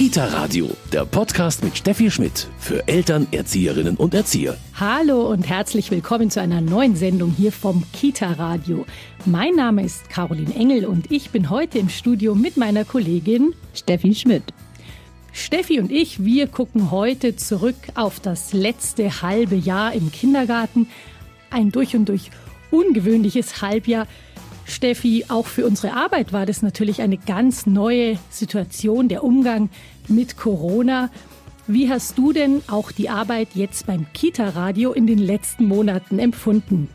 [0.00, 4.56] Kita Radio, der Podcast mit Steffi Schmidt für Eltern, Erzieherinnen und Erzieher.
[4.76, 8.86] Hallo und herzlich willkommen zu einer neuen Sendung hier vom Kita Radio.
[9.26, 14.14] Mein Name ist Caroline Engel und ich bin heute im Studio mit meiner Kollegin Steffi
[14.14, 14.44] Schmidt.
[15.34, 20.88] Steffi und ich, wir gucken heute zurück auf das letzte halbe Jahr im Kindergarten.
[21.50, 22.30] Ein durch und durch
[22.70, 24.06] ungewöhnliches Halbjahr.
[24.70, 29.68] Steffi, auch für unsere Arbeit war das natürlich eine ganz neue Situation, der Umgang
[30.08, 31.10] mit Corona.
[31.66, 36.88] Wie hast du denn auch die Arbeit jetzt beim Kita-Radio in den letzten Monaten empfunden?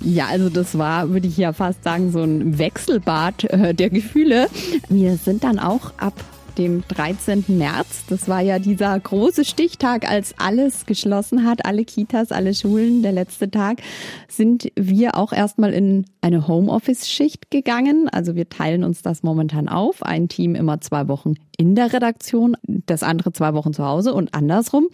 [0.00, 4.48] Ja, also das war, würde ich ja fast sagen, so ein Wechselbad äh, der Gefühle.
[4.88, 6.14] Wir sind dann auch ab
[6.58, 7.44] dem 13.
[7.48, 8.04] März.
[8.08, 13.12] Das war ja dieser große Stichtag, als alles geschlossen hat, alle Kitas, alle Schulen, der
[13.12, 13.80] letzte Tag,
[14.28, 18.08] sind wir auch erstmal in eine Homeoffice-Schicht gegangen.
[18.10, 20.02] Also wir teilen uns das momentan auf.
[20.02, 24.34] Ein Team immer zwei Wochen in der Redaktion, das andere zwei Wochen zu Hause und
[24.34, 24.88] andersrum.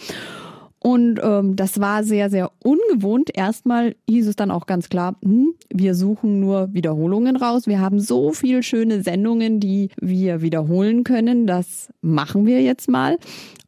[0.86, 3.30] Und ähm, das war sehr, sehr ungewohnt.
[3.32, 7.66] Erstmal hieß es dann auch ganz klar, hm, wir suchen nur Wiederholungen raus.
[7.66, 11.46] Wir haben so viele schöne Sendungen, die wir wiederholen können.
[11.46, 13.16] Das machen wir jetzt mal.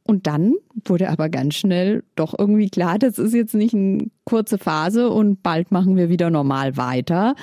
[0.03, 4.59] Und dann wurde aber ganz schnell doch irgendwie klar, das ist jetzt nicht eine kurze
[4.59, 7.35] Phase und bald machen wir wieder normal weiter,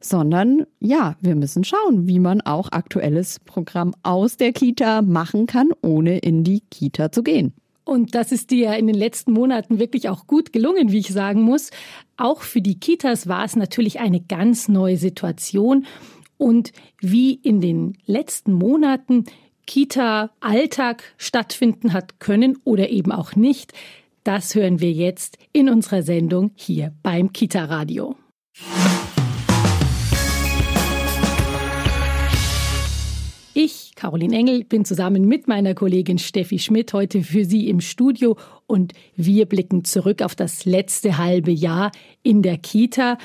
[0.00, 5.68] sondern ja, wir müssen schauen, wie man auch aktuelles Programm aus der Kita machen kann,
[5.82, 7.54] ohne in die Kita zu gehen.
[7.90, 11.42] Und das ist dir in den letzten Monaten wirklich auch gut gelungen, wie ich sagen
[11.42, 11.72] muss.
[12.16, 15.86] Auch für die Kitas war es natürlich eine ganz neue Situation.
[16.38, 19.24] Und wie in den letzten Monaten
[19.66, 23.72] Kita-Alltag stattfinden hat können oder eben auch nicht,
[24.22, 28.14] das hören wir jetzt in unserer Sendung hier beim Kita-Radio.
[33.62, 38.38] Ich, Caroline Engel, bin zusammen mit meiner Kollegin Steffi Schmidt heute für Sie im Studio
[38.66, 41.92] und wir blicken zurück auf das letzte halbe Jahr
[42.22, 43.18] in der Kita.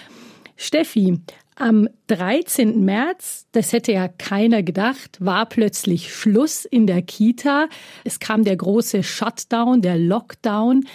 [0.58, 1.22] Steffi,
[1.56, 2.84] am 13.
[2.84, 7.70] März, das hätte ja keiner gedacht, war plötzlich Schluss in der Kita.
[8.04, 10.86] Es kam der große Shutdown, der Lockdown.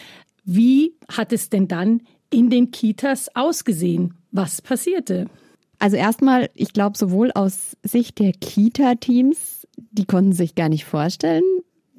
[0.45, 4.13] Wie hat es denn dann in den Kitas ausgesehen?
[4.33, 5.31] Was passierte?
[5.81, 11.43] Also erstmal, ich glaube, sowohl aus Sicht der Kita-Teams, die konnten sich gar nicht vorstellen,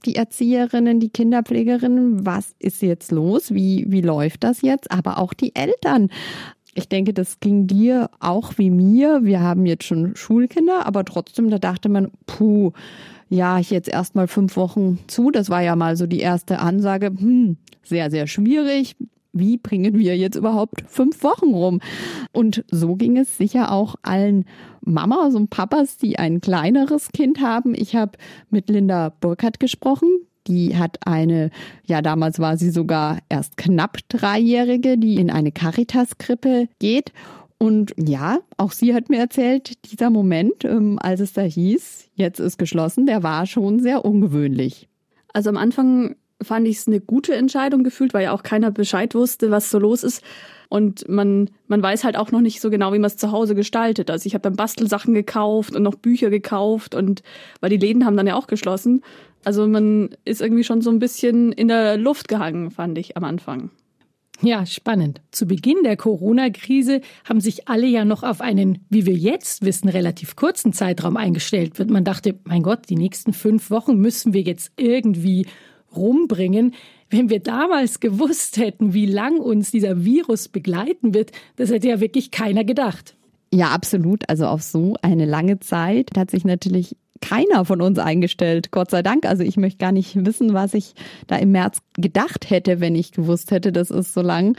[0.06, 3.54] die Erzieherinnen, die Kinderpflegerinnen, was ist jetzt los?
[3.54, 4.92] Wie, wie läuft das jetzt?
[4.92, 6.10] Aber auch die Eltern.
[6.74, 9.22] Ich denke, das ging dir auch wie mir.
[9.24, 12.72] Wir haben jetzt schon Schulkinder, aber trotzdem, da dachte man, puh,
[13.30, 15.32] ja, ich jetzt erstmal fünf Wochen zu.
[15.32, 17.08] Das war ja mal so die erste Ansage.
[17.08, 18.96] Hm, sehr, sehr schwierig
[19.34, 21.80] wie bringen wir jetzt überhaupt fünf Wochen rum?
[22.32, 24.46] Und so ging es sicher auch allen
[24.82, 27.74] Mamas und Papas, die ein kleineres Kind haben.
[27.76, 28.14] Ich habe
[28.50, 30.10] mit Linda Burkhardt gesprochen.
[30.48, 31.52] Die hat eine,
[31.86, 37.14] ja damals war sie sogar erst knapp dreijährige, die in eine Caritas-Krippe geht.
[37.60, 42.40] Und ja, auch sie hat mir erzählt, dieser Moment, ähm, als es da hieß, jetzt
[42.40, 44.90] ist geschlossen, der war schon sehr ungewöhnlich.
[45.32, 49.16] Also am Anfang fand ich es eine gute Entscheidung gefühlt, weil ja auch keiner Bescheid
[49.16, 50.24] wusste, was so los ist.
[50.70, 53.56] Und man, man weiß halt auch noch nicht so genau, wie man es zu Hause
[53.56, 54.10] gestaltet.
[54.10, 57.24] Also ich habe dann Bastelsachen gekauft und noch Bücher gekauft und
[57.60, 59.02] weil die Läden haben dann ja auch geschlossen.
[59.44, 63.26] Also man ist irgendwie schon so ein bisschen in der Luft gehangen, fand ich am
[63.26, 63.72] Anfang.
[64.44, 65.22] Ja, spannend.
[65.32, 69.88] Zu Beginn der Corona-Krise haben sich alle ja noch auf einen, wie wir jetzt wissen,
[69.88, 71.78] relativ kurzen Zeitraum eingestellt.
[71.90, 75.46] Man dachte, mein Gott, die nächsten fünf Wochen müssen wir jetzt irgendwie
[75.96, 76.74] rumbringen.
[77.10, 82.00] Wenn wir damals gewusst hätten, wie lang uns dieser Virus begleiten wird, das hätte ja
[82.00, 83.16] wirklich keiner gedacht.
[83.54, 84.30] Ja, absolut.
[84.30, 89.04] Also auf so eine lange Zeit hat sich natürlich keiner von uns eingestellt, Gott sei
[89.04, 89.26] Dank.
[89.26, 90.94] Also ich möchte gar nicht wissen, was ich
[91.28, 94.58] da im März gedacht hätte, wenn ich gewusst hätte, das ist so lang.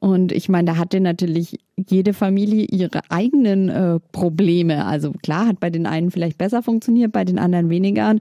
[0.00, 4.84] Und ich meine, da hatte natürlich jede Familie ihre eigenen äh, Probleme.
[4.86, 8.14] Also klar, hat bei den einen vielleicht besser funktioniert, bei den anderen weniger.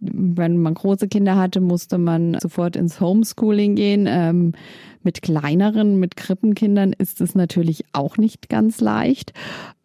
[0.00, 4.06] Wenn man große Kinder hatte, musste man sofort ins Homeschooling gehen.
[4.08, 4.52] Ähm,
[5.02, 9.32] mit kleineren, mit Krippenkindern ist es natürlich auch nicht ganz leicht.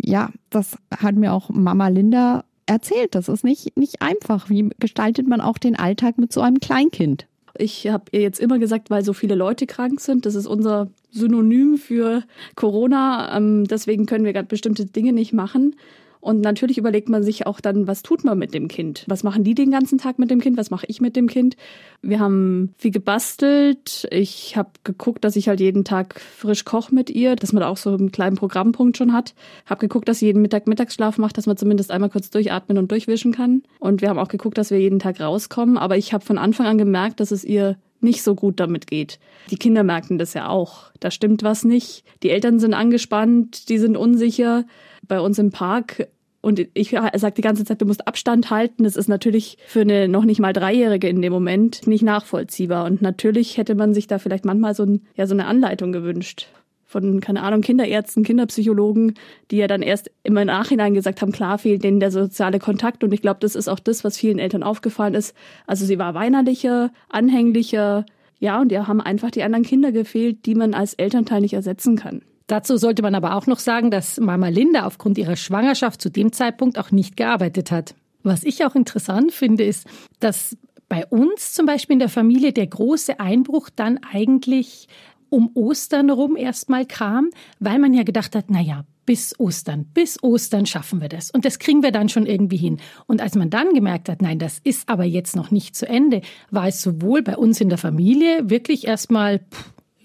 [0.01, 3.15] Ja, das hat mir auch Mama Linda erzählt.
[3.15, 4.49] Das ist nicht, nicht einfach.
[4.49, 7.27] Wie gestaltet man auch den Alltag mit so einem Kleinkind?
[7.57, 10.89] Ich habe ihr jetzt immer gesagt, weil so viele Leute krank sind, das ist unser
[11.11, 12.23] Synonym für
[12.55, 13.35] Corona.
[13.35, 15.75] Ähm, deswegen können wir gerade bestimmte Dinge nicht machen.
[16.21, 19.03] Und natürlich überlegt man sich auch dann, was tut man mit dem Kind?
[19.07, 20.55] Was machen die den ganzen Tag mit dem Kind?
[20.55, 21.57] Was mache ich mit dem Kind?
[22.03, 24.07] Wir haben viel gebastelt.
[24.11, 27.67] Ich habe geguckt, dass ich halt jeden Tag frisch koche mit ihr, dass man da
[27.67, 29.33] auch so einen kleinen Programmpunkt schon hat.
[29.65, 32.91] Habe geguckt, dass sie jeden Mittag Mittagsschlaf macht, dass man zumindest einmal kurz durchatmen und
[32.91, 33.63] durchwischen kann.
[33.79, 35.77] Und wir haben auch geguckt, dass wir jeden Tag rauskommen.
[35.77, 39.19] Aber ich habe von Anfang an gemerkt, dass es ihr nicht so gut damit geht.
[39.49, 40.91] Die Kinder merken das ja auch.
[40.99, 42.03] Da stimmt was nicht.
[42.23, 44.65] Die Eltern sind angespannt, die sind unsicher.
[45.07, 46.07] Bei uns im Park
[46.41, 48.83] und ich sage die ganze Zeit, du musst Abstand halten.
[48.83, 52.85] Das ist natürlich für eine noch nicht mal Dreijährige in dem Moment nicht nachvollziehbar.
[52.85, 56.47] Und natürlich hätte man sich da vielleicht manchmal so, ein, ja, so eine Anleitung gewünscht
[56.91, 59.13] von, keine Ahnung, Kinderärzten, Kinderpsychologen,
[59.49, 63.03] die ja dann erst im Nachhinein gesagt haben, klar fehlt denen der soziale Kontakt.
[63.03, 65.35] Und ich glaube, das ist auch das, was vielen Eltern aufgefallen ist.
[65.65, 68.05] Also sie war weinerlicher, anhänglicher,
[68.39, 71.95] ja, und ihr haben einfach die anderen Kinder gefehlt, die man als Elternteil nicht ersetzen
[71.95, 72.23] kann.
[72.47, 76.33] Dazu sollte man aber auch noch sagen, dass Mama Linda aufgrund ihrer Schwangerschaft zu dem
[76.33, 77.95] Zeitpunkt auch nicht gearbeitet hat.
[78.23, 79.87] Was ich auch interessant finde, ist,
[80.19, 80.57] dass
[80.89, 84.89] bei uns zum Beispiel in der Familie der große Einbruch dann eigentlich
[85.31, 87.29] um Ostern rum erstmal kam,
[87.59, 91.31] weil man ja gedacht hat, na ja, bis Ostern, bis Ostern schaffen wir das.
[91.31, 92.79] Und das kriegen wir dann schon irgendwie hin.
[93.07, 96.21] Und als man dann gemerkt hat, nein, das ist aber jetzt noch nicht zu Ende,
[96.51, 99.39] war es sowohl bei uns in der Familie wirklich erstmal,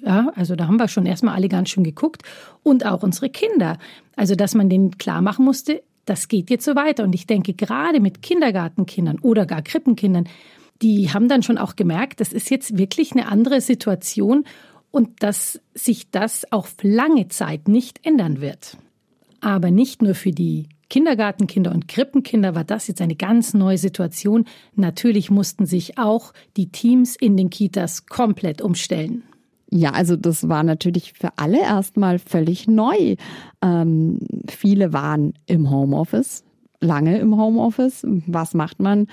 [0.02, 2.22] ja, also da haben wir schon erstmal alle ganz schön geguckt
[2.62, 3.78] und auch unsere Kinder.
[4.14, 7.02] Also, dass man denen klar machen musste, das geht jetzt so weiter.
[7.02, 10.28] Und ich denke, gerade mit Kindergartenkindern oder gar Krippenkindern,
[10.82, 14.44] die haben dann schon auch gemerkt, das ist jetzt wirklich eine andere Situation
[14.96, 18.78] und dass sich das auf lange Zeit nicht ändern wird.
[19.42, 24.46] Aber nicht nur für die Kindergartenkinder und Krippenkinder war das jetzt eine ganz neue Situation.
[24.74, 29.22] Natürlich mussten sich auch die Teams in den Kitas komplett umstellen.
[29.70, 33.16] Ja, also das war natürlich für alle erstmal völlig neu.
[33.60, 36.42] Ähm, viele waren im Homeoffice,
[36.80, 38.06] lange im Homeoffice.
[38.26, 39.08] Was macht man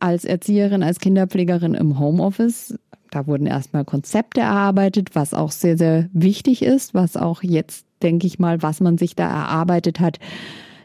[0.00, 2.76] als Erzieherin, als Kinderpflegerin im Homeoffice?
[3.10, 8.26] Da wurden erstmal Konzepte erarbeitet, was auch sehr, sehr wichtig ist, was auch jetzt, denke
[8.26, 10.18] ich mal, was man sich da erarbeitet hat,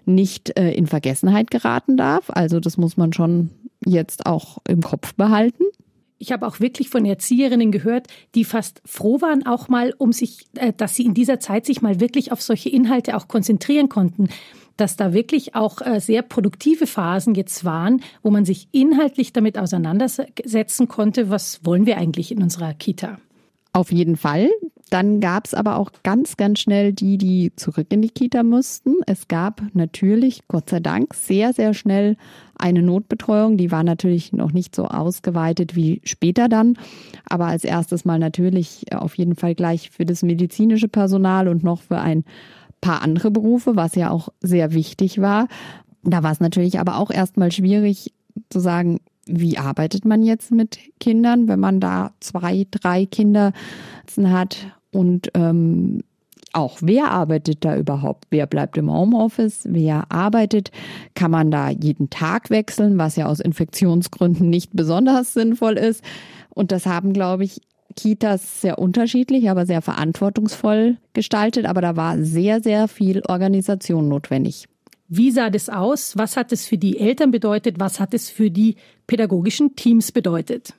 [0.05, 2.29] nicht äh, in Vergessenheit geraten darf.
[2.29, 3.49] Also das muss man schon
[3.85, 5.63] jetzt auch im Kopf behalten.
[6.17, 10.45] Ich habe auch wirklich von Erzieherinnen gehört, die fast froh waren, auch mal um sich,
[10.55, 14.29] äh, dass sie in dieser Zeit sich mal wirklich auf solche Inhalte auch konzentrieren konnten
[14.77, 19.57] dass da wirklich auch äh, sehr produktive Phasen jetzt waren, wo man sich inhaltlich damit
[19.57, 23.19] auseinandersetzen konnte, was wollen wir eigentlich in unserer Kita.
[23.75, 24.49] Auf jeden Fall.
[24.91, 28.97] Dann gab es aber auch ganz, ganz schnell die, die zurück in die Kita mussten.
[29.07, 32.15] Es gab natürlich, Gott sei Dank, sehr, sehr schnell
[32.55, 33.57] eine Notbetreuung.
[33.57, 36.77] Die war natürlich noch nicht so ausgeweitet wie später dann.
[37.27, 41.81] Aber als erstes mal natürlich auf jeden Fall gleich für das medizinische Personal und noch
[41.81, 42.23] für ein
[42.83, 45.47] paar andere Berufe, was ja auch sehr wichtig war.
[46.03, 48.13] Da war es natürlich aber auch erstmal schwierig
[48.50, 53.53] zu sagen, wie arbeitet man jetzt mit Kindern, wenn man da zwei, drei Kinder
[54.25, 56.03] hat und ähm,
[56.51, 58.25] auch wer arbeitet da überhaupt?
[58.30, 59.62] Wer bleibt im Homeoffice?
[59.63, 60.69] Wer arbeitet?
[61.15, 66.03] Kann man da jeden Tag wechseln, was ja aus Infektionsgründen nicht besonders sinnvoll ist?
[66.50, 67.62] Und das haben, glaube ich,
[67.95, 71.65] Kitas sehr unterschiedlich, aber sehr verantwortungsvoll gestaltet.
[71.65, 74.65] Aber da war sehr, sehr viel Organisation notwendig.
[75.07, 76.17] Wie sah das aus?
[76.17, 77.79] Was hat es für die Eltern bedeutet?
[77.79, 78.75] Was hat es für die
[79.05, 80.73] pädagogischen Teams bedeutet?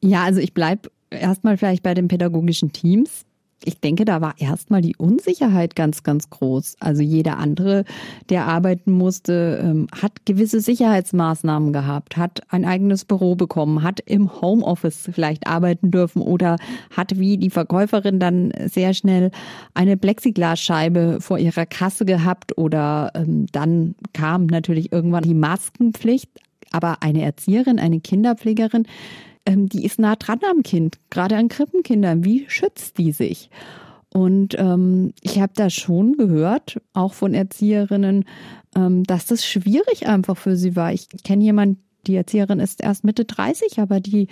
[0.00, 3.24] Ja, also ich bleibe erstmal vielleicht bei den pädagogischen Teams
[3.64, 6.76] ich denke, da war erstmal die Unsicherheit ganz, ganz groß.
[6.80, 7.84] Also jeder andere,
[8.28, 14.40] der arbeiten musste, ähm, hat gewisse Sicherheitsmaßnahmen gehabt, hat ein eigenes Büro bekommen, hat im
[14.40, 16.56] Homeoffice vielleicht arbeiten dürfen oder
[16.94, 19.30] hat wie die Verkäuferin dann sehr schnell
[19.72, 26.30] eine Plexiglasscheibe vor ihrer Kasse gehabt oder ähm, dann kam natürlich irgendwann die Maskenpflicht.
[26.72, 28.86] Aber eine Erzieherin, eine Kinderpflegerin,
[29.46, 32.24] ähm, die ist nah dran am Kind, gerade an Krippenkindern.
[32.24, 33.50] Wie schützt die sich?
[34.12, 38.24] Und ähm, ich habe da schon gehört, auch von Erzieherinnen,
[38.76, 40.92] ähm, dass das schwierig einfach für sie war.
[40.92, 44.28] Ich kenne jemanden, die Erzieherin ist erst Mitte 30, aber die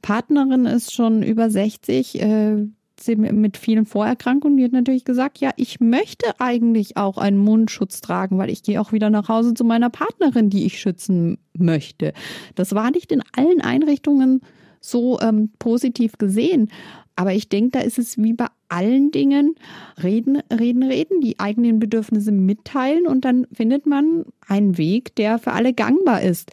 [0.00, 2.22] Partnerin ist schon über 60.
[2.22, 2.66] Äh,
[3.06, 8.38] mit vielen Vorerkrankungen, die hat natürlich gesagt, ja, ich möchte eigentlich auch einen Mundschutz tragen,
[8.38, 12.12] weil ich gehe auch wieder nach Hause zu meiner Partnerin, die ich schützen möchte.
[12.54, 14.40] Das war nicht in allen Einrichtungen
[14.80, 16.70] so ähm, positiv gesehen.
[17.16, 19.54] Aber ich denke, da ist es wie bei allen Dingen,
[20.02, 25.52] reden, reden, reden, die eigenen Bedürfnisse mitteilen und dann findet man einen Weg, der für
[25.52, 26.52] alle gangbar ist.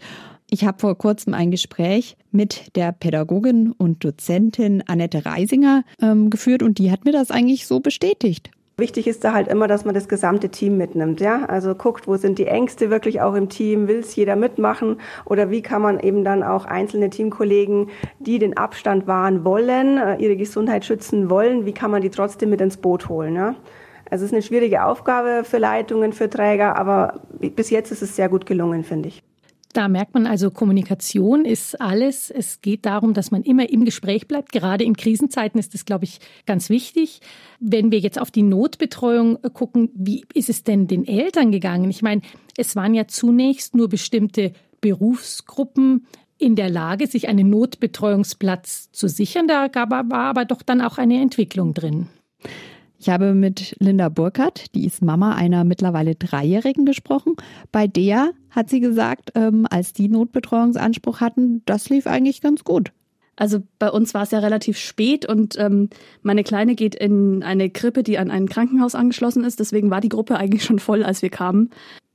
[0.54, 6.62] Ich habe vor kurzem ein Gespräch mit der Pädagogin und Dozentin Annette Reisinger ähm, geführt
[6.62, 8.52] und die hat mir das eigentlich so bestätigt.
[8.78, 11.44] Wichtig ist da halt immer, dass man das gesamte Team mitnimmt, ja.
[11.46, 15.50] Also guckt, wo sind die Ängste wirklich auch im Team, will es jeder mitmachen oder
[15.50, 20.38] wie kann man eben dann auch einzelne Teamkollegen, die den Abstand wahren wollen, äh, ihre
[20.38, 23.56] Gesundheit schützen wollen, wie kann man die trotzdem mit ins Boot holen, ja.
[24.12, 28.16] Also es ist eine schwierige Aufgabe für Leitungen, für Träger, aber bis jetzt ist es
[28.16, 29.24] sehr gut gelungen, finde ich.
[29.74, 32.30] Da merkt man also, Kommunikation ist alles.
[32.30, 34.52] Es geht darum, dass man immer im Gespräch bleibt.
[34.52, 37.22] Gerade in Krisenzeiten ist das, glaube ich, ganz wichtig.
[37.60, 41.90] Wenn wir jetzt auf die Notbetreuung gucken, wie ist es denn den Eltern gegangen?
[41.90, 42.22] Ich meine,
[42.56, 46.06] es waren ja zunächst nur bestimmte Berufsgruppen
[46.38, 49.48] in der Lage, sich einen Notbetreuungsplatz zu sichern.
[49.48, 52.10] Da war aber doch dann auch eine Entwicklung drin.
[53.04, 57.36] Ich habe mit Linda Burkhardt, die ist Mama einer mittlerweile Dreijährigen, gesprochen.
[57.70, 62.94] Bei der hat sie gesagt, ähm, als die Notbetreuungsanspruch hatten, das lief eigentlich ganz gut.
[63.36, 65.90] Also bei uns war es ja relativ spät und ähm,
[66.22, 69.60] meine Kleine geht in eine Krippe, die an ein Krankenhaus angeschlossen ist.
[69.60, 71.72] Deswegen war die Gruppe eigentlich schon voll, als wir kamen.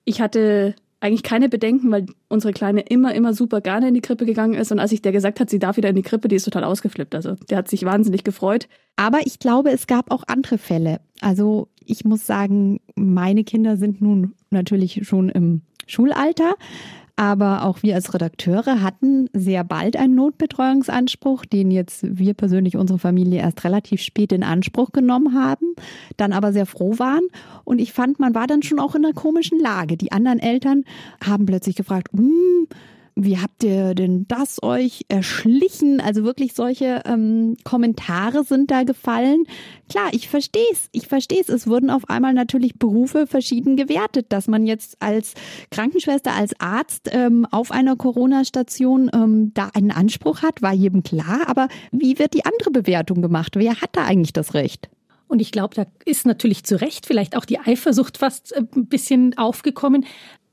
[0.06, 4.26] Ich hatte eigentlich keine Bedenken, weil unsere Kleine immer, immer super gerne in die Krippe
[4.26, 4.72] gegangen ist.
[4.72, 6.64] Und als ich der gesagt hat, sie darf wieder in die Krippe, die ist total
[6.64, 7.14] ausgeflippt.
[7.14, 8.68] Also der hat sich wahnsinnig gefreut.
[8.96, 11.00] Aber ich glaube, es gab auch andere Fälle.
[11.20, 16.54] Also ich muss sagen, meine Kinder sind nun natürlich schon im Schulalter.
[17.18, 23.00] Aber auch wir als Redakteure hatten sehr bald einen Notbetreuungsanspruch, den jetzt wir persönlich, unsere
[23.00, 25.74] Familie, erst relativ spät in Anspruch genommen haben,
[26.16, 27.24] dann aber sehr froh waren.
[27.64, 29.96] Und ich fand, man war dann schon auch in einer komischen Lage.
[29.96, 30.84] Die anderen Eltern
[31.20, 32.68] haben plötzlich gefragt, hm,
[33.20, 36.00] wie habt ihr denn das euch erschlichen?
[36.00, 39.44] Also wirklich solche ähm, Kommentare sind da gefallen.
[39.88, 40.88] Klar, ich verstehe es.
[40.92, 41.48] Ich verstehe es.
[41.48, 45.34] Es wurden auf einmal natürlich Berufe verschieden gewertet, dass man jetzt als
[45.72, 51.48] Krankenschwester, als Arzt ähm, auf einer Corona-Station ähm, da einen Anspruch hat, war jedem klar.
[51.48, 53.56] Aber wie wird die andere Bewertung gemacht?
[53.56, 54.88] Wer hat da eigentlich das Recht?
[55.26, 58.86] Und ich glaube, da ist natürlich zu Recht vielleicht auch die Eifersucht fast äh, ein
[58.86, 60.04] bisschen aufgekommen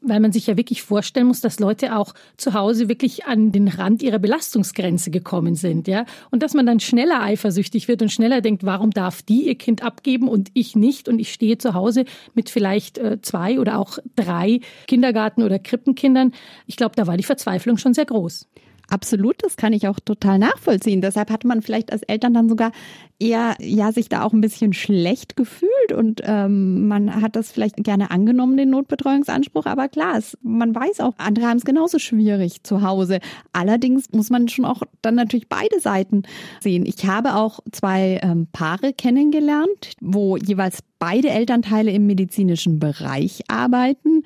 [0.02, 3.68] weil man sich ja wirklich vorstellen muss, dass Leute auch zu Hause wirklich an den
[3.68, 6.06] Rand ihrer Belastungsgrenze gekommen sind, ja.
[6.32, 9.84] Und dass man dann schneller eifersüchtig wird und schneller denkt, warum darf die ihr Kind
[9.84, 11.10] abgeben und ich nicht?
[11.10, 16.34] Und ich stehe zu Hause mit vielleicht äh, zwei oder auch drei Kindergarten- oder Krippenkindern.
[16.68, 18.48] Ich glaube, da war die Verzweiflung schon sehr groß.
[18.88, 21.02] Absolut, das kann ich auch total nachvollziehen.
[21.02, 22.72] Deshalb hat man vielleicht als Eltern dann sogar
[23.20, 27.78] eher ja sich da auch ein bisschen schlecht gefühlt und ähm, man hat das vielleicht
[27.78, 29.66] gerne angenommen, den Notbetreuungsanspruch.
[29.66, 33.20] Aber klar, es, man weiß auch, andere haben es genauso schwierig zu Hause.
[33.54, 36.24] Allerdings muss man schon auch dann natürlich beide Seiten
[36.60, 36.86] sehen.
[36.86, 44.24] Ich habe auch zwei ähm, Paare kennengelernt, wo jeweils beide Elternteile im medizinischen Bereich arbeiten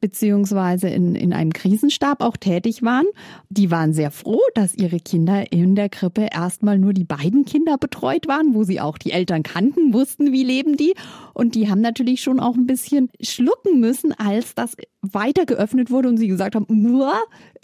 [0.00, 3.06] beziehungsweise in, in einem Krisenstab auch tätig waren.
[3.48, 7.78] Die waren sehr froh, dass ihre Kinder in der Krippe erstmal nur die beiden Kinder
[7.78, 10.94] betreut waren, wo sie auch die Eltern kannten, wussten, wie leben die.
[11.34, 16.08] Und die haben natürlich schon auch ein bisschen schlucken müssen, als das weiter geöffnet wurde
[16.08, 16.66] und sie gesagt haben,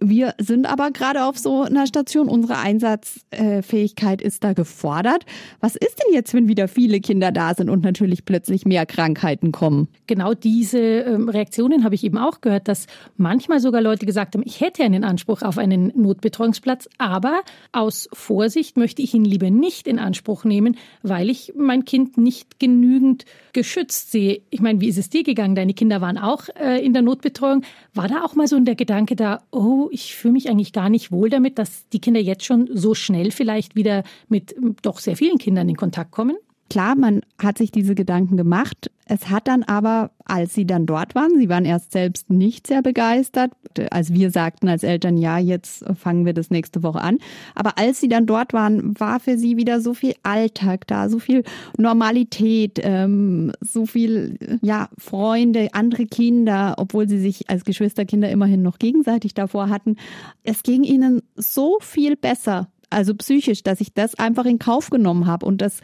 [0.08, 5.24] wir sind aber gerade auf so einer Station, unsere Einsatzfähigkeit ist da gefordert.
[5.60, 9.52] Was ist denn jetzt, wenn wieder viele Kinder da sind und natürlich plötzlich mehr Krankheiten
[9.52, 9.88] kommen?
[10.06, 14.42] Genau diese ähm, Reaktionen habe ich eben auch gehört, dass manchmal sogar Leute gesagt haben,
[14.44, 17.42] ich hätte einen Anspruch auf einen Notbetreuungsplatz, aber
[17.72, 22.58] aus Vorsicht möchte ich ihn lieber nicht in Anspruch nehmen, weil ich mein Kind nicht
[22.58, 24.42] genügend geschützt sehe.
[24.50, 25.54] Ich meine, wie ist es dir gegangen?
[25.54, 27.62] Deine Kinder waren auch äh, in der Notbetreuung.
[27.94, 31.12] War da auch mal so der Gedanke da, oh, ich fühle mich eigentlich gar nicht
[31.12, 35.38] wohl damit, dass die Kinder jetzt schon so schnell vielleicht wieder mit doch sehr vielen
[35.38, 36.36] Kindern in Kontakt kommen?
[36.74, 38.90] Klar, man hat sich diese Gedanken gemacht.
[39.04, 42.82] Es hat dann aber, als sie dann dort waren, sie waren erst selbst nicht sehr
[42.82, 43.52] begeistert,
[43.92, 47.18] als wir sagten als Eltern, ja, jetzt fangen wir das nächste Woche an.
[47.54, 51.20] Aber als sie dann dort waren, war für sie wieder so viel Alltag da, so
[51.20, 51.44] viel
[51.78, 58.80] Normalität, ähm, so viel, ja, Freunde, andere Kinder, obwohl sie sich als Geschwisterkinder immerhin noch
[58.80, 59.94] gegenseitig davor hatten.
[60.42, 65.26] Es ging ihnen so viel besser also psychisch, dass ich das einfach in Kauf genommen
[65.26, 65.46] habe.
[65.46, 65.80] Und das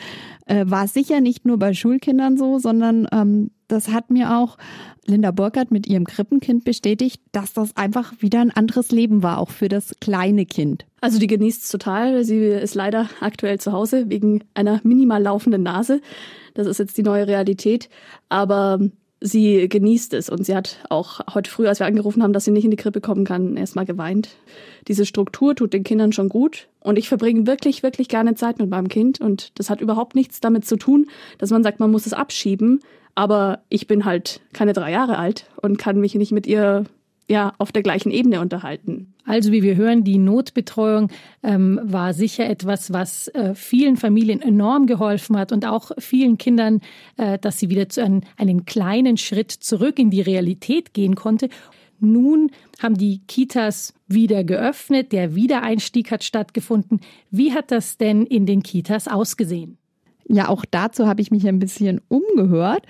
[0.47, 4.57] äh, war sicher nicht nur bei Schulkindern so, sondern ähm, das hat mir auch
[5.07, 9.51] Linda Burkhardt mit ihrem Krippenkind bestätigt, dass das einfach wieder ein anderes Leben war, auch
[9.51, 10.87] für das kleine Kind.
[11.01, 12.25] Also die genießt es total.
[12.25, 16.01] Sie ist leider aktuell zu Hause wegen einer minimal laufenden Nase.
[16.55, 17.89] Das ist jetzt die neue Realität.
[18.29, 18.81] Aber
[19.21, 20.29] sie genießt es.
[20.29, 22.77] Und sie hat auch heute früh, als wir angerufen haben, dass sie nicht in die
[22.77, 24.31] Krippe kommen kann, erstmal geweint.
[24.89, 26.69] Diese Struktur tut den Kindern schon gut.
[26.81, 29.21] Und ich verbringe wirklich, wirklich gerne Zeit mit meinem Kind.
[29.21, 31.07] Und das hat überhaupt nichts damit zu tun,
[31.39, 32.81] dass man sagt, man muss es abschieben,
[33.15, 36.85] aber ich bin halt keine drei Jahre alt und kann mich nicht mit ihr
[37.31, 39.15] ja auf der gleichen Ebene unterhalten.
[39.25, 41.09] Also wie wir hören, die Notbetreuung
[41.43, 46.81] ähm, war sicher etwas, was äh, vielen Familien enorm geholfen hat und auch vielen Kindern,
[47.17, 51.49] äh, dass sie wieder zu einem, einen kleinen Schritt zurück in die Realität gehen konnte.
[52.01, 52.51] Nun
[52.83, 57.01] haben die Kitas wieder geöffnet, der Wiedereinstieg hat stattgefunden.
[57.31, 59.79] Wie hat das denn in den Kitas ausgesehen?
[60.27, 62.87] Ja, auch dazu habe ich mich ein bisschen umgehört.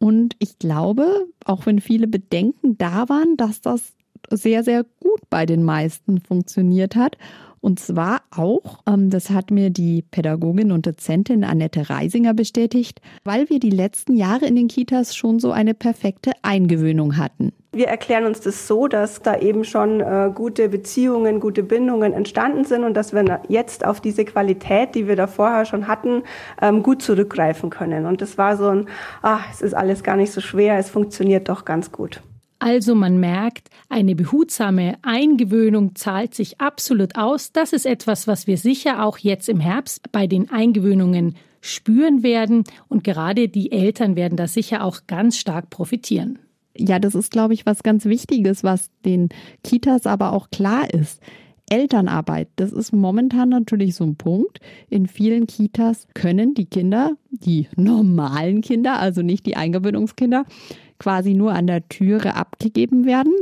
[0.00, 3.92] Und ich glaube, auch wenn viele Bedenken da waren, dass das
[4.30, 7.16] sehr, sehr gut bei den meisten funktioniert hat.
[7.60, 13.50] Und zwar auch, ähm, das hat mir die Pädagogin und Dozentin Annette Reisinger bestätigt, weil
[13.50, 17.52] wir die letzten Jahre in den Kitas schon so eine perfekte Eingewöhnung hatten.
[17.72, 22.64] Wir erklären uns das so, dass da eben schon äh, gute Beziehungen, gute Bindungen entstanden
[22.64, 26.24] sind und dass wir jetzt auf diese Qualität, die wir da vorher schon hatten,
[26.60, 28.06] ähm, gut zurückgreifen können.
[28.06, 28.88] Und das war so ein,
[29.22, 32.20] ach, es ist alles gar nicht so schwer, es funktioniert doch ganz gut.
[32.58, 37.52] Also man merkt, eine behutsame Eingewöhnung zahlt sich absolut aus.
[37.52, 42.64] Das ist etwas, was wir sicher auch jetzt im Herbst bei den Eingewöhnungen spüren werden.
[42.88, 46.40] Und gerade die Eltern werden da sicher auch ganz stark profitieren.
[46.80, 49.28] Ja, das ist, glaube ich, was ganz Wichtiges, was den
[49.62, 51.20] Kitas aber auch klar ist.
[51.68, 54.58] Elternarbeit, das ist momentan natürlich so ein Punkt.
[54.88, 60.46] In vielen Kitas können die Kinder, die normalen Kinder, also nicht die Eingewöhnungskinder,
[60.98, 63.32] quasi nur an der Türe abgegeben werden.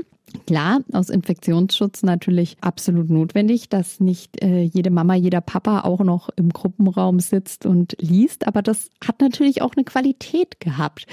[0.46, 6.30] Klar, aus Infektionsschutz natürlich absolut notwendig, dass nicht äh, jede Mama, jeder Papa auch noch
[6.36, 8.46] im Gruppenraum sitzt und liest.
[8.46, 11.06] Aber das hat natürlich auch eine Qualität gehabt.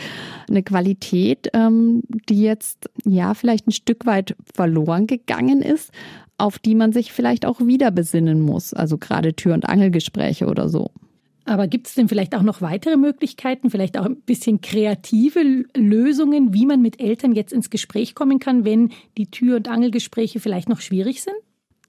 [0.50, 5.92] Eine Qualität, ähm, die jetzt ja vielleicht ein Stück weit verloren gegangen ist,
[6.38, 8.74] auf die man sich vielleicht auch wieder besinnen muss.
[8.74, 10.92] Also gerade Tür- und Angelgespräche oder so.
[11.46, 16.54] Aber gibt es denn vielleicht auch noch weitere Möglichkeiten, vielleicht auch ein bisschen kreative Lösungen,
[16.54, 20.70] wie man mit Eltern jetzt ins Gespräch kommen kann, wenn die Tür- und Angelgespräche vielleicht
[20.70, 21.36] noch schwierig sind?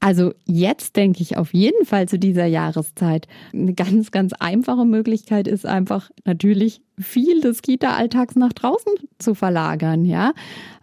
[0.00, 3.26] Also jetzt denke ich auf jeden Fall zu dieser Jahreszeit.
[3.52, 10.04] Eine ganz, ganz einfache Möglichkeit ist einfach natürlich viel des Kita-Alltags nach draußen zu verlagern,
[10.04, 10.32] ja.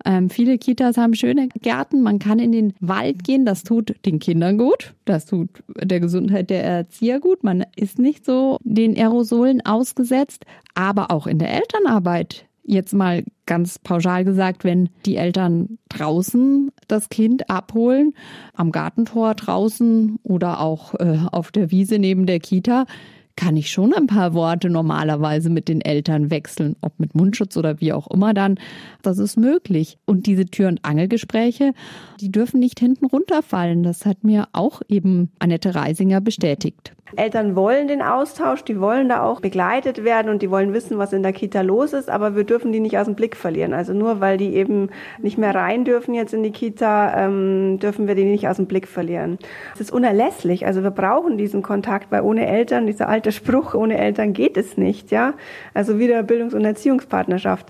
[0.05, 4.19] Ähm, viele Kitas haben schöne Gärten, man kann in den Wald gehen, das tut den
[4.19, 5.49] Kindern gut, das tut
[5.81, 11.39] der Gesundheit der Erzieher gut, man ist nicht so den Aerosolen ausgesetzt, aber auch in
[11.39, 18.13] der Elternarbeit Jetzt mal ganz pauschal gesagt, wenn die Eltern draußen das Kind abholen,
[18.53, 22.85] am Gartentor draußen oder auch äh, auf der Wiese neben der Kita,
[23.35, 27.81] kann ich schon ein paar Worte normalerweise mit den Eltern wechseln, ob mit Mundschutz oder
[27.81, 28.59] wie auch immer dann.
[29.01, 29.97] Das ist möglich.
[30.05, 31.73] Und diese Tür- und Angelgespräche,
[32.21, 33.83] die dürfen nicht hinten runterfallen.
[33.83, 36.93] Das hat mir auch eben Annette Reisinger bestätigt.
[37.15, 41.13] Eltern wollen den Austausch, die wollen da auch begleitet werden und die wollen wissen, was
[41.13, 43.73] in der Kita los ist, aber wir dürfen die nicht aus dem Blick verlieren.
[43.73, 44.89] Also nur weil die eben
[45.21, 48.65] nicht mehr rein dürfen jetzt in die Kita, ähm, dürfen wir die nicht aus dem
[48.65, 49.37] Blick verlieren.
[49.75, 50.65] Es ist unerlässlich.
[50.65, 54.75] Also wir brauchen diesen Kontakt, weil ohne Eltern, dieser alte Spruch, ohne Eltern geht es
[54.75, 55.33] nicht, ja.
[55.73, 57.67] Also wieder Bildungs- und Erziehungspartnerschaft.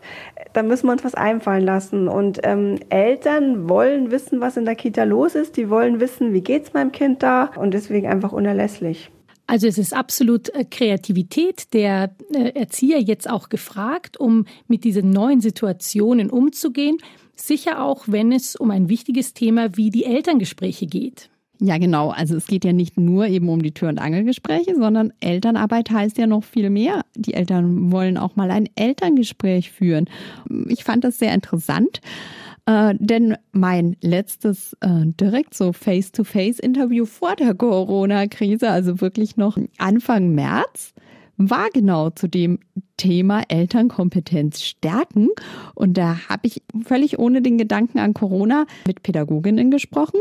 [0.54, 2.08] Da müssen wir uns was einfallen lassen.
[2.08, 5.56] Und ähm, Eltern wollen wissen, was in der Kita los ist.
[5.56, 9.12] Die wollen wissen, wie geht's meinem Kind da und deswegen einfach unerlässlich.
[9.46, 15.12] Also es ist absolut äh, Kreativität der äh, Erzieher jetzt auch gefragt, um mit diesen
[15.12, 16.98] neuen Situationen umzugehen.
[17.36, 21.30] Sicher auch, wenn es um ein wichtiges Thema wie die Elterngespräche geht.
[21.66, 22.10] Ja, genau.
[22.10, 26.18] Also es geht ja nicht nur eben um die Tür- und Angelgespräche, sondern Elternarbeit heißt
[26.18, 27.06] ja noch viel mehr.
[27.16, 30.10] Die Eltern wollen auch mal ein Elterngespräch führen.
[30.68, 32.02] Ich fand das sehr interessant.
[32.66, 40.36] Äh, denn mein letztes äh, direkt so Face-to-Face-Interview vor der Corona-Krise, also wirklich noch Anfang
[40.36, 40.94] März,
[41.38, 42.60] war genau zu dem
[42.98, 45.30] Thema Elternkompetenz stärken.
[45.76, 50.20] Und da habe ich völlig ohne den Gedanken an Corona mit Pädagoginnen gesprochen.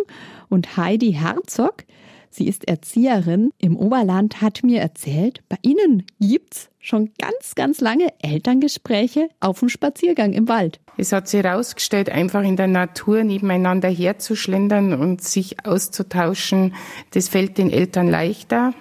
[0.48, 1.84] Und Heidi Herzog,
[2.30, 8.08] sie ist Erzieherin im Oberland, hat mir erzählt, bei ihnen gibt's schon ganz, ganz lange
[8.22, 10.80] Elterngespräche auf dem Spaziergang im Wald.
[10.96, 16.74] Es hat sich herausgestellt, einfach in der Natur nebeneinander herzuschlendern und sich auszutauschen,
[17.12, 18.74] das fällt den Eltern leichter.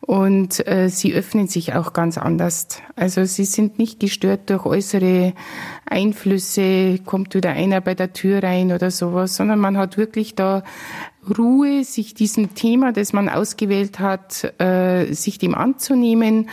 [0.00, 2.68] Und äh, sie öffnen sich auch ganz anders.
[2.94, 5.34] Also sie sind nicht gestört durch äußere
[5.84, 10.62] Einflüsse, kommt wieder einer bei der Tür rein oder sowas, sondern man hat wirklich da
[11.38, 16.48] Ruhe, sich diesem Thema, das man ausgewählt hat, äh, sich dem anzunehmen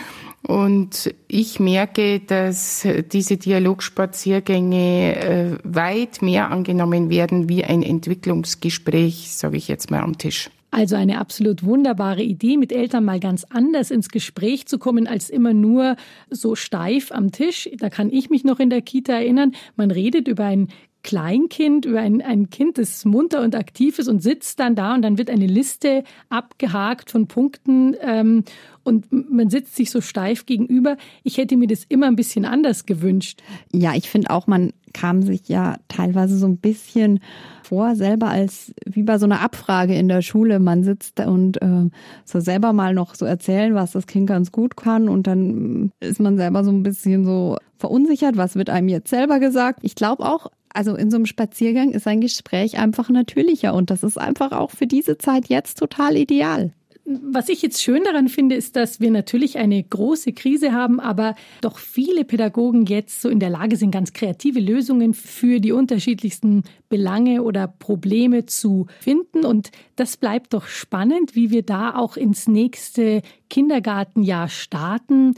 [0.45, 9.55] und ich merke, dass diese Dialogspaziergänge äh, weit mehr angenommen werden wie ein Entwicklungsgespräch, sage
[9.55, 10.49] ich jetzt mal am Tisch.
[10.73, 15.29] Also eine absolut wunderbare Idee, mit Eltern mal ganz anders ins Gespräch zu kommen, als
[15.29, 15.97] immer nur
[16.31, 17.69] so steif am Tisch.
[17.77, 19.51] Da kann ich mich noch in der Kita erinnern.
[19.75, 20.69] Man redet über ein
[21.03, 25.01] Kleinkind, über ein, ein Kind, das munter und aktiv ist und sitzt dann da und
[25.01, 28.43] dann wird eine Liste abgehakt von Punkten ähm,
[28.83, 30.97] und man sitzt sich so steif gegenüber.
[31.23, 33.41] Ich hätte mir das immer ein bisschen anders gewünscht.
[33.71, 37.19] Ja, ich finde auch, man kam sich ja teilweise so ein bisschen
[37.63, 40.59] vor, selber als wie bei so einer Abfrage in der Schule.
[40.59, 41.89] Man sitzt und äh,
[42.25, 46.19] so selber mal noch so erzählen, was das Kind ganz gut kann und dann ist
[46.19, 49.79] man selber so ein bisschen so verunsichert, was wird einem jetzt selber gesagt.
[49.81, 54.03] Ich glaube auch, also in so einem Spaziergang ist ein Gespräch einfach natürlicher und das
[54.03, 56.71] ist einfach auch für diese Zeit jetzt total ideal.
[57.05, 61.35] Was ich jetzt schön daran finde, ist, dass wir natürlich eine große Krise haben, aber
[61.59, 66.63] doch viele Pädagogen jetzt so in der Lage sind, ganz kreative Lösungen für die unterschiedlichsten
[66.87, 69.43] Belange oder Probleme zu finden.
[69.43, 75.33] Und das bleibt doch spannend, wie wir da auch ins nächste Kindergartenjahr starten.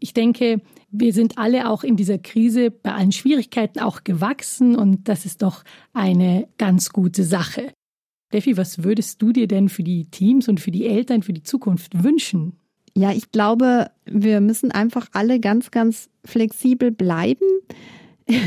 [0.00, 5.08] Ich denke, wir sind alle auch in dieser Krise bei allen Schwierigkeiten auch gewachsen und
[5.08, 7.72] das ist doch eine ganz gute Sache.
[8.28, 11.42] Steffi, was würdest du dir denn für die Teams und für die Eltern für die
[11.42, 12.58] Zukunft wünschen?
[12.94, 17.46] Ja, ich glaube, wir müssen einfach alle ganz, ganz flexibel bleiben.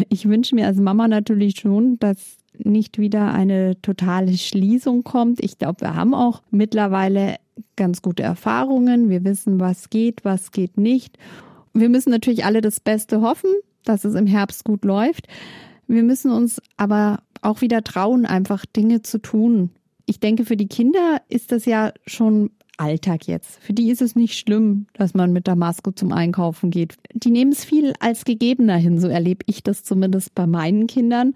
[0.10, 5.44] Ich wünsche mir als Mama natürlich schon, dass nicht wieder eine totale Schließung kommt.
[5.44, 7.36] Ich glaube, wir haben auch mittlerweile
[7.76, 9.10] ganz gute Erfahrungen.
[9.10, 11.18] Wir wissen, was geht, was geht nicht.
[11.74, 13.52] Wir müssen natürlich alle das Beste hoffen,
[13.84, 15.28] dass es im Herbst gut läuft.
[15.88, 19.72] Wir müssen uns aber auch wieder trauen, einfach Dinge zu tun.
[20.06, 23.60] Ich denke, für die Kinder ist das ja schon Alltag jetzt.
[23.62, 26.96] Für die ist es nicht schlimm, dass man mit der Maske zum Einkaufen geht.
[27.14, 31.34] Die nehmen es viel als gegebener hin, so erlebe ich das zumindest bei meinen Kindern.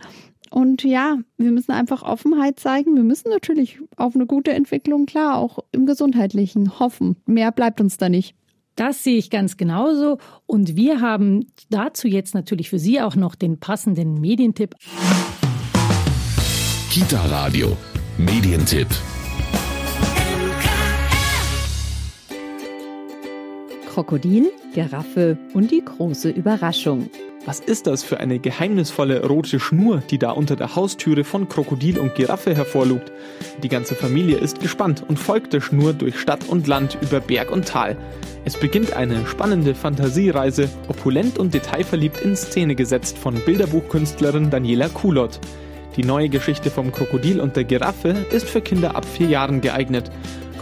[0.53, 2.95] Und ja, wir müssen einfach Offenheit zeigen.
[2.95, 7.15] Wir müssen natürlich auf eine gute Entwicklung, klar, auch im Gesundheitlichen hoffen.
[7.25, 8.35] Mehr bleibt uns da nicht.
[8.75, 10.19] Das sehe ich ganz genauso.
[10.45, 14.75] Und wir haben dazu jetzt natürlich für Sie auch noch den passenden Medientipp.
[16.91, 17.75] Kita Radio,
[18.19, 18.89] Medientipp.
[23.89, 27.09] Krokodil, Giraffe und die große Überraschung.
[27.45, 31.99] Was ist das für eine geheimnisvolle rote Schnur, die da unter der Haustüre von Krokodil
[31.99, 33.11] und Giraffe hervorlugt?
[33.61, 37.51] Die ganze Familie ist gespannt und folgt der Schnur durch Stadt und Land über Berg
[37.51, 37.97] und Tal.
[38.45, 45.41] Es beginnt eine spannende Fantasiereise, opulent und detailverliebt in Szene gesetzt von Bilderbuchkünstlerin Daniela Kulot.
[45.97, 50.09] Die neue Geschichte vom Krokodil und der Giraffe ist für Kinder ab vier Jahren geeignet.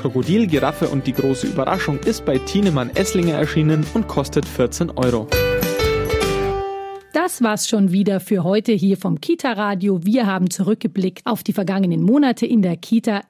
[0.01, 5.27] Krokodil, Giraffe und die große Überraschung ist bei Tienemann Esslinger erschienen und kostet 14 Euro.
[7.13, 10.05] Das war's schon wieder für heute hier vom Kita Radio.
[10.05, 13.23] Wir haben zurückgeblickt auf die vergangenen Monate in der Kita.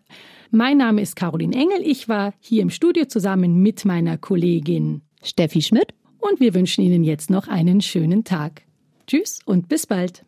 [0.52, 1.82] Mein Name ist Caroline Engel.
[1.84, 5.96] Ich war hier im Studio zusammen mit meiner Kollegin Steffi Schmidt.
[6.20, 8.62] Und wir wünschen Ihnen jetzt noch einen schönen Tag.
[9.08, 10.24] Tschüss und bis bald.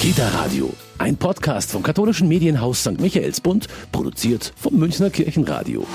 [0.00, 2.98] Kita Radio, ein Podcast vom katholischen Medienhaus St.
[2.98, 5.86] Michaelsbund, produziert vom Münchner Kirchenradio.